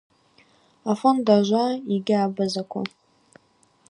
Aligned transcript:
Афонд 0.91 1.27
Ажва 1.35 1.65
йгьи 1.93 2.15
абазаква. 2.25 2.81